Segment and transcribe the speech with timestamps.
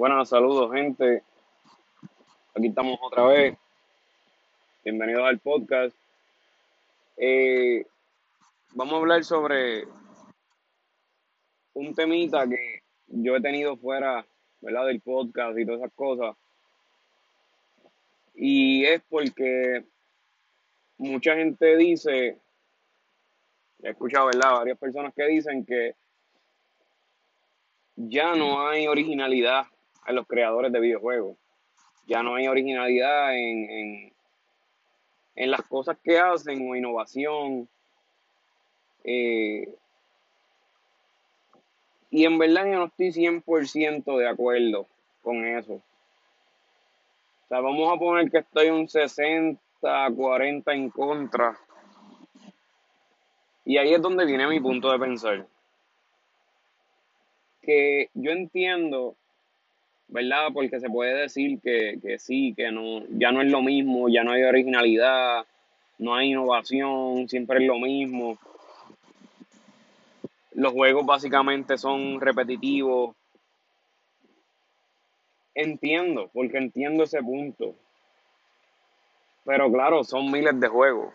[0.00, 1.22] Buenas, saludos, gente.
[2.54, 3.54] Aquí estamos otra vez.
[4.82, 5.94] Bienvenidos al podcast.
[7.18, 7.84] Eh,
[8.72, 9.86] vamos a hablar sobre
[11.74, 14.24] un temita que yo he tenido fuera,
[14.62, 14.86] ¿verdad?
[14.86, 16.34] Del podcast y todas esas cosas.
[18.34, 19.84] Y es porque
[20.96, 22.38] mucha gente dice,
[23.82, 24.60] he escuchado, ¿verdad?
[24.60, 25.94] Varias personas que dicen que
[27.96, 29.66] ya no hay originalidad
[30.10, 31.36] en los creadores de videojuegos.
[32.06, 34.12] Ya no hay originalidad en,
[35.36, 37.68] en, las cosas que hacen o innovación.
[39.04, 39.68] Eh,
[42.10, 44.86] y en verdad yo no estoy 100% de acuerdo
[45.22, 45.74] con eso.
[45.74, 49.60] O sea, vamos a poner que estoy un 60,
[50.16, 51.58] 40 en contra.
[53.64, 55.46] Y ahí es donde viene mi punto de pensar.
[57.62, 59.16] Que yo entiendo
[60.10, 60.48] ¿verdad?
[60.52, 64.24] Porque se puede decir que, que sí, que no, ya no es lo mismo, ya
[64.24, 65.44] no hay originalidad,
[65.98, 68.38] no hay innovación, siempre es lo mismo.
[70.52, 73.14] Los juegos básicamente son repetitivos.
[75.54, 77.74] Entiendo, porque entiendo ese punto.
[79.44, 81.14] Pero claro, son miles de juegos.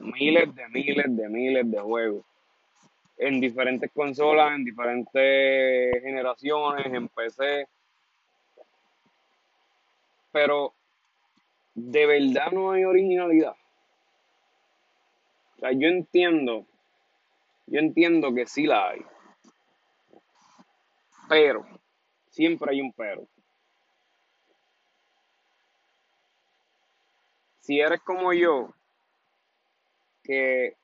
[0.00, 2.24] Miles de miles de miles de juegos.
[3.18, 7.66] En diferentes consolas, en diferentes generaciones, en PC
[10.36, 10.74] pero
[11.74, 13.56] de verdad no hay originalidad.
[15.56, 16.66] O sea, yo entiendo,
[17.66, 19.00] yo entiendo que sí la hay.
[21.30, 21.66] Pero,
[22.28, 23.26] siempre hay un pero.
[27.60, 28.74] Si eres como yo,
[30.22, 30.76] que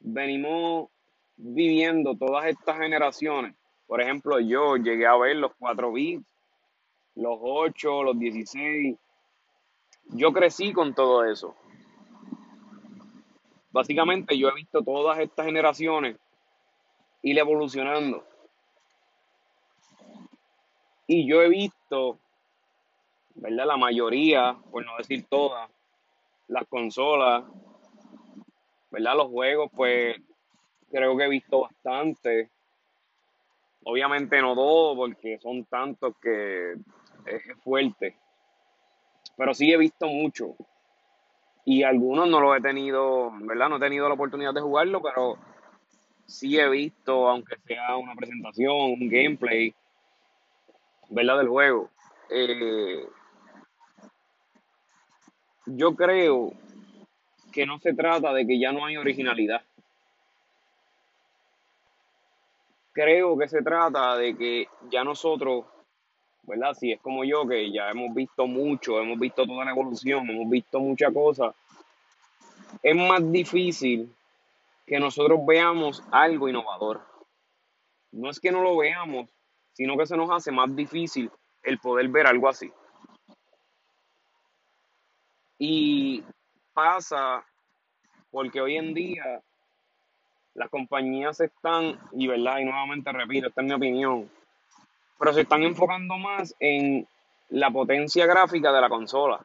[0.00, 0.90] venimos
[1.36, 3.54] viviendo todas estas generaciones,
[3.86, 6.26] por ejemplo, yo llegué a ver los 4 bits,
[7.20, 8.96] los 8, los 16.
[10.12, 11.54] Yo crecí con todo eso.
[13.70, 16.16] Básicamente yo he visto todas estas generaciones
[17.22, 18.24] ir evolucionando.
[21.06, 22.18] Y yo he visto,
[23.34, 23.66] ¿verdad?
[23.66, 25.70] La mayoría, por no decir todas,
[26.48, 27.44] las consolas,
[28.90, 29.16] ¿verdad?
[29.16, 30.16] Los juegos, pues
[30.90, 32.50] creo que he visto bastante.
[33.84, 36.76] Obviamente no todo, porque son tantos que
[37.26, 38.16] es fuerte.
[39.36, 40.54] Pero sí he visto mucho.
[41.64, 43.68] Y algunos no los he tenido, ¿verdad?
[43.68, 45.38] No he tenido la oportunidad de jugarlo, pero
[46.26, 49.74] sí he visto, aunque sea una presentación, un gameplay,
[51.10, 51.38] ¿verdad?
[51.38, 51.90] Del juego.
[52.30, 53.06] Eh,
[55.66, 56.52] yo creo
[57.52, 59.62] que no se trata de que ya no hay originalidad.
[62.92, 65.64] Creo que se trata de que ya nosotros
[66.50, 66.74] ¿verdad?
[66.74, 70.50] Si es como yo, que ya hemos visto mucho, hemos visto toda la evolución, hemos
[70.50, 71.54] visto muchas cosas,
[72.82, 74.12] es más difícil
[74.86, 77.00] que nosotros veamos algo innovador.
[78.12, 79.30] No es que no lo veamos,
[79.72, 81.30] sino que se nos hace más difícil
[81.62, 82.72] el poder ver algo así.
[85.58, 86.24] Y
[86.72, 87.44] pasa
[88.32, 89.40] porque hoy en día
[90.54, 94.28] las compañías están, y verdad, y nuevamente repito, esta es mi opinión,
[95.20, 97.06] pero se están enfocando más en
[97.50, 99.44] la potencia gráfica de la consola.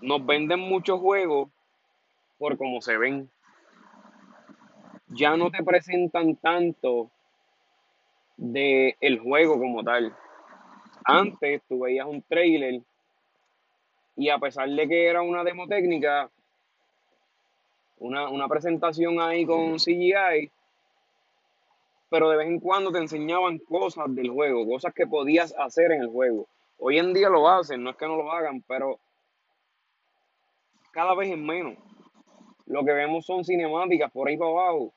[0.00, 1.50] Nos venden muchos juegos
[2.38, 3.28] por cómo se ven.
[5.08, 7.10] Ya no te presentan tanto
[8.38, 10.16] de el juego como tal.
[11.04, 12.80] Antes tú veías un trailer
[14.16, 16.30] y a pesar de que era una demo técnica,
[17.98, 20.50] una, una presentación ahí con CGI,
[22.08, 26.02] pero de vez en cuando te enseñaban cosas del juego, cosas que podías hacer en
[26.02, 26.46] el juego.
[26.78, 28.98] Hoy en día lo hacen, no es que no lo hagan, pero
[30.92, 31.74] cada vez es menos.
[32.66, 34.92] Lo que vemos son cinemáticas por ahí para abajo.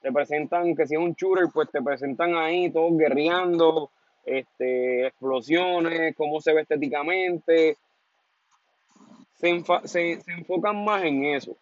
[0.00, 3.90] Te presentan que si es un shooter, pues te presentan ahí todos guerreando,
[4.24, 7.76] este, explosiones, cómo se ve estéticamente.
[9.34, 11.56] Se, se, se enfocan más en eso.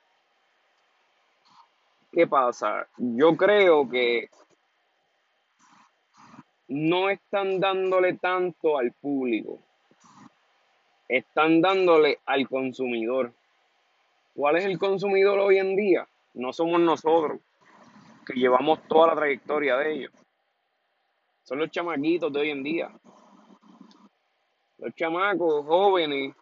[2.11, 2.87] ¿Qué pasa?
[2.99, 4.29] Yo creo que
[6.73, 9.59] no están dándole tanto al público,
[11.07, 13.35] están dándole al consumidor.
[14.35, 16.09] ¿Cuál es el consumidor hoy en día?
[16.33, 17.41] No somos nosotros,
[18.27, 20.13] que llevamos toda la trayectoria de ellos.
[21.43, 22.91] Son los chamaquitos de hoy en día.
[24.79, 26.35] Los chamacos jóvenes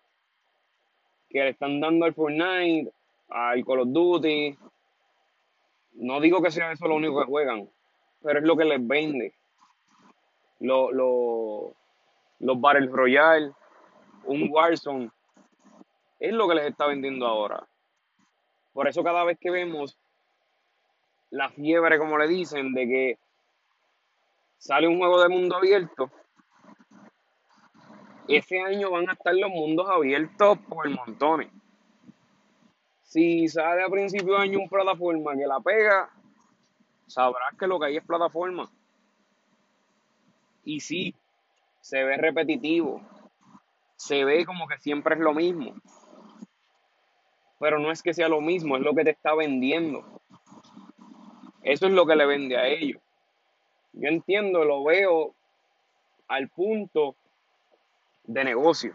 [1.29, 2.93] que le están dando al Fortnite,
[3.31, 4.57] al Call of Duty.
[5.95, 7.69] No digo que sea eso lo único que juegan,
[8.23, 9.40] pero es lo que les vende
[10.61, 11.75] lo, lo,
[12.39, 13.53] los Battle Royale,
[14.25, 15.11] un Warzone.
[16.19, 17.67] Es lo que les está vendiendo ahora.
[18.73, 19.99] Por eso cada vez que vemos
[21.31, 23.19] la fiebre, como le dicen, de que
[24.59, 26.11] sale un juego de mundo abierto,
[28.29, 31.51] ese año van a estar los mundos abiertos por montones.
[33.03, 36.11] Si sale a principio de año un plataforma que la pega,
[37.07, 38.71] sabrás que lo que hay es plataforma.
[40.65, 41.15] Y sí,
[41.81, 43.01] se ve repetitivo,
[43.97, 45.75] se ve como que siempre es lo mismo.
[47.59, 50.05] Pero no es que sea lo mismo, es lo que te está vendiendo.
[51.63, 53.01] Eso es lo que le vende a ellos.
[53.93, 55.35] Yo entiendo, lo veo
[56.29, 57.17] al punto
[58.25, 58.95] de negocio.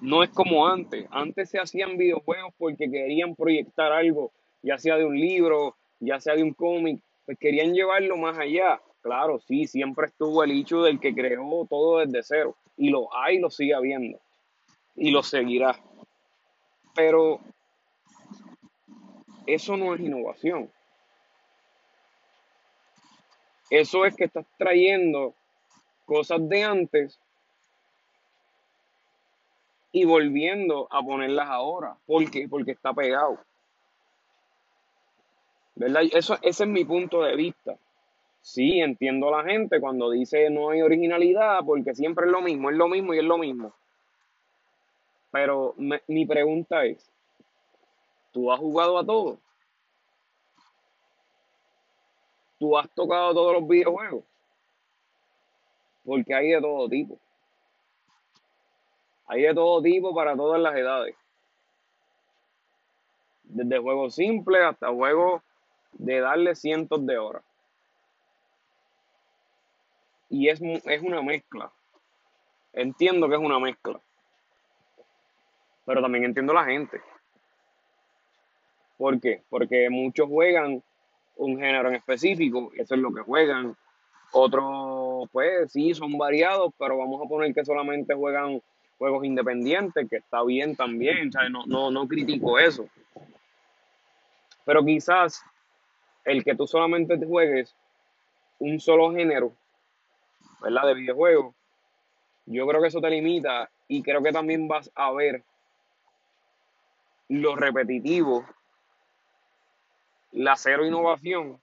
[0.00, 1.06] No es como antes.
[1.10, 4.32] Antes se hacían videojuegos porque querían proyectar algo,
[4.62, 8.80] ya sea de un libro, ya sea de un cómic, pues querían llevarlo más allá.
[9.02, 12.56] Claro, sí, siempre estuvo el hecho del que creó todo desde cero.
[12.76, 14.18] Y lo hay, lo sigue habiendo.
[14.94, 15.78] Y lo seguirá.
[16.94, 17.40] Pero
[19.46, 20.70] eso no es innovación.
[23.70, 25.34] Eso es que estás trayendo
[26.04, 27.20] cosas de antes
[29.92, 31.96] y volviendo a ponerlas ahora.
[32.06, 32.48] ¿Por qué?
[32.48, 33.38] Porque está pegado.
[35.76, 36.02] ¿Verdad?
[36.12, 37.78] Eso, ese es mi punto de vista.
[38.42, 42.70] Sí, entiendo a la gente cuando dice no hay originalidad porque siempre es lo mismo,
[42.70, 43.74] es lo mismo y es lo mismo.
[45.30, 47.10] Pero mi pregunta es,
[48.32, 49.38] ¿tú has jugado a todo?
[52.58, 54.24] ¿Tú has tocado todos los videojuegos?
[56.04, 57.18] Porque hay de todo tipo.
[59.26, 61.14] Hay de todo tipo para todas las edades.
[63.44, 65.42] Desde juegos simples hasta juegos
[65.92, 67.44] de darle cientos de horas.
[70.30, 71.70] Y es, es una mezcla.
[72.72, 74.00] Entiendo que es una mezcla.
[75.84, 77.00] Pero también entiendo la gente.
[78.96, 79.42] ¿Por qué?
[79.48, 80.82] Porque muchos juegan
[81.36, 83.76] un género en específico, eso es lo que juegan.
[84.32, 88.62] Otros, pues sí, son variados, pero vamos a poner que solamente juegan
[88.98, 92.88] juegos independientes, que está bien también, No, no, no critico eso.
[94.64, 95.42] Pero quizás
[96.24, 97.74] el que tú solamente te juegues
[98.58, 99.52] un solo género,
[100.60, 100.86] ¿verdad?
[100.86, 101.54] De videojuegos,
[102.46, 105.44] yo creo que eso te limita y creo que también vas a ver
[107.28, 108.44] lo repetitivo,
[110.32, 111.60] la cero innovación.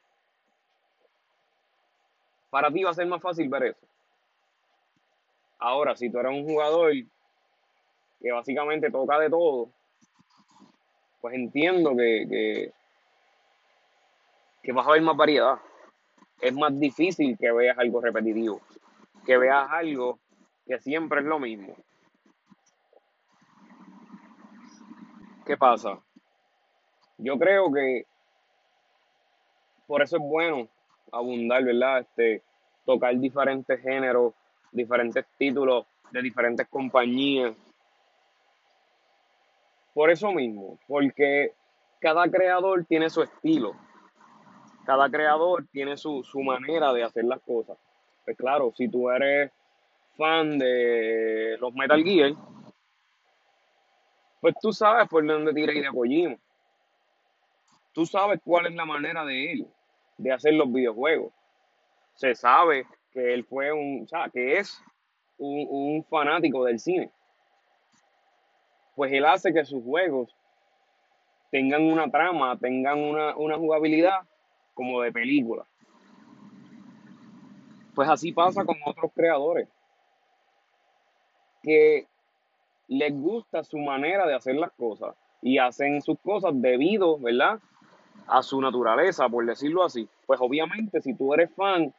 [2.50, 3.88] Para ti va a ser más fácil ver eso.
[5.60, 6.94] Ahora, si tú eres un jugador
[8.22, 9.70] que básicamente toca de todo,
[11.20, 12.72] pues entiendo que,
[14.64, 15.60] que, vas a ver más variedad.
[16.40, 18.62] Es más difícil que veas algo repetitivo,
[19.28, 20.20] que veas algo
[20.66, 21.76] que siempre es lo mismo.
[25.46, 26.00] ¿Qué pasa?
[27.20, 28.06] Yo creo que
[29.86, 30.68] por eso es bueno
[31.12, 32.00] abundar, ¿verdad?
[32.00, 32.42] Este,
[32.86, 34.34] tocar diferentes géneros,
[34.72, 37.56] diferentes títulos de diferentes compañías,
[39.94, 41.54] por eso mismo, porque
[42.00, 43.74] cada creador tiene su estilo,
[44.86, 47.78] cada creador tiene su, manera de hacer las cosas.
[48.28, 49.52] Pues claro, si tú eres
[50.18, 52.34] fan de los Metal Gear,
[54.42, 56.36] pues tú sabes por dónde tira de Kojima.
[57.94, 59.68] Tú sabes cuál es la manera de él
[60.18, 61.34] de hacer los videojuegos.
[62.14, 64.80] Se sabe que él fue un, o sea, que es
[65.38, 67.10] un, un fanático del cine
[68.98, 70.36] pues él hace que sus juegos
[71.52, 74.22] tengan una trama, tengan una, jugabilidad
[74.74, 75.68] como de película.
[77.98, 79.68] Pues así pasa con otros creadores
[81.64, 82.06] que
[82.88, 87.60] les gusta su manera de hacer las cosas y hacen sus cosas debido, ¿verdad?
[88.28, 90.08] A su naturaleza, por decirlo así.
[90.28, 91.92] Pues obviamente si tú eres fan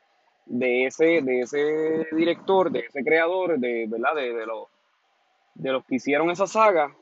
[0.47, 4.14] de ese, de ese director, de ese creador, de, ¿verdad?
[4.14, 4.69] De, de, los,
[5.55, 6.95] de los que hicieron esa saga,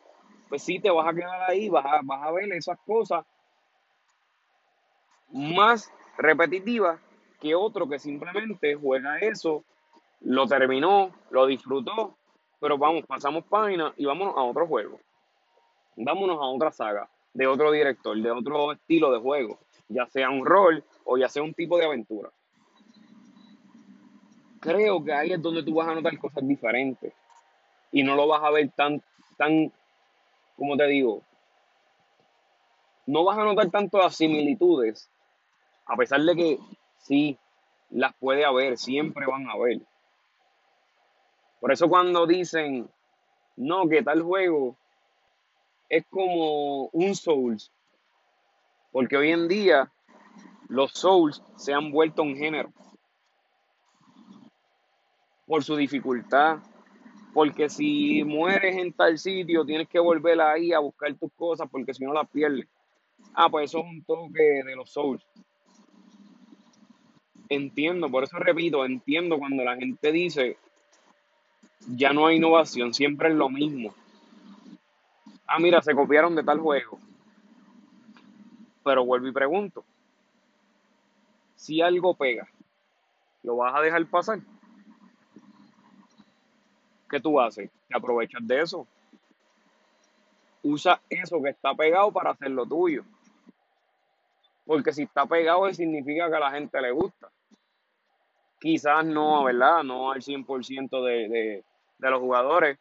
[0.49, 3.27] pues sí te vas a quedar ahí, vas a, vas a ver esas cosas
[5.29, 6.99] más repetitivas
[7.41, 9.65] que otro que simplemente juega eso,
[10.21, 12.17] lo terminó, lo disfrutó,
[12.61, 14.99] pero vamos, pasamos página y vámonos a otro juego.
[15.97, 20.45] Vámonos a otra saga, de otro director, de otro estilo de juego, ya sea un
[20.45, 22.31] rol o ya sea un tipo de aventura.
[24.61, 27.13] Creo que ahí es donde tú vas a notar cosas diferentes
[27.93, 29.03] y no lo vas a ver tan,
[29.37, 29.73] tan,
[30.57, 31.23] como te digo,
[33.07, 35.09] no vas a notar tanto las similitudes,
[35.87, 36.59] a pesar de que
[37.07, 37.39] sí,
[37.91, 39.81] las puede haber, siempre van a haber.
[41.61, 42.89] Por eso cuando dicen,
[43.57, 44.77] no, que tal juego
[45.89, 47.73] es como un Souls,
[48.91, 49.93] porque hoy en día
[50.69, 52.73] los Souls se han vuelto un género
[55.47, 56.59] por su dificultad,
[57.33, 61.95] porque si mueres en tal sitio tienes que volver ahí a buscar tus cosas porque
[61.95, 62.67] si no las pierdes.
[63.33, 65.25] Ah, pues eso es un toque de los Souls.
[67.49, 70.57] Entiendo, por eso repito, entiendo cuando la gente dice
[71.89, 73.95] ya no hay innovación, siempre es lo mismo.
[75.47, 76.99] Ah, mira, se copiaron de tal juego.
[78.83, 79.85] Pero vuelvo y pregunto,
[81.55, 82.49] si algo pega,
[83.43, 84.41] ¿lo vas a dejar pasar?
[87.09, 87.71] ¿Qué tú haces?
[87.89, 88.87] Te aprovechas de eso.
[90.63, 93.05] Usa eso que está pegado para hacer lo tuyo.
[94.67, 97.31] Porque si está pegado, significa que a la gente le gusta.
[98.59, 99.85] Quizás no, ¿verdad?
[99.85, 101.65] No al 100% de, de,
[101.99, 102.79] de los jugadores.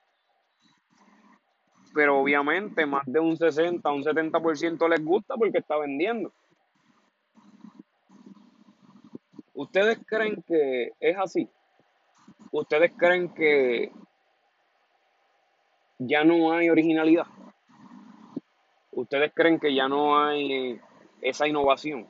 [1.94, 6.34] Pero obviamente más de un 60, un 70% les gusta porque está vendiendo.
[9.54, 11.50] ¿Ustedes creen que es así?
[12.52, 13.92] ¿Ustedes creen que
[16.00, 17.28] ya no hay originalidad?
[18.92, 20.82] ¿Ustedes creen que ya no hay
[21.30, 22.08] esa innovación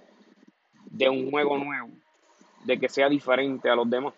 [0.86, 1.90] de un juego nuevo,
[2.64, 4.14] de que sea diferente a los demás?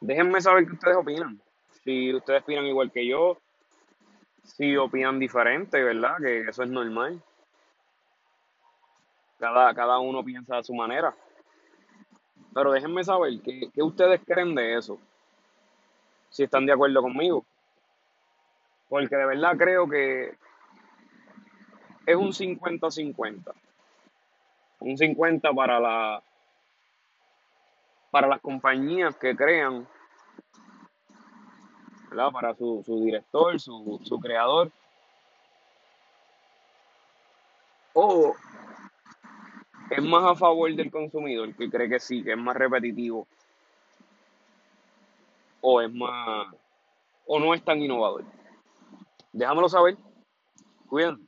[0.00, 1.40] Déjenme saber qué ustedes opinan.
[1.84, 3.38] Si ustedes opinan igual que yo,
[4.44, 6.16] si opinan diferente, ¿verdad?
[6.18, 7.20] Que eso es normal.
[9.38, 11.14] Cada, cada uno piensa a su manera.
[12.54, 14.98] Pero déjenme saber qué, qué ustedes creen de eso.
[16.30, 17.44] Si están de acuerdo conmigo.
[18.88, 20.36] Porque de verdad creo que
[22.08, 23.52] es un 50-50.
[24.80, 26.22] Un 50 para la
[28.10, 29.86] para las compañías que crean,
[32.08, 32.32] ¿verdad?
[32.32, 34.72] Para su, su director, su, su creador.
[37.92, 38.34] O
[39.90, 43.28] es más a favor del consumidor, que cree que sí, que es más repetitivo.
[45.60, 46.54] O es más,
[47.26, 48.24] o no es tan innovador.
[49.30, 49.98] Déjamelo saber.
[50.88, 51.27] Cuídense.